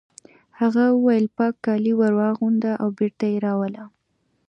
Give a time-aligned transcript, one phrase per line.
[0.59, 3.83] هغه وویل پاک کالي ور واغونده او بېرته یې راوله